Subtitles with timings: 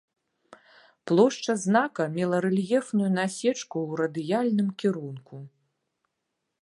[1.09, 5.35] Плошча знака мела рэльефную насечку ў радыяльным кірунку.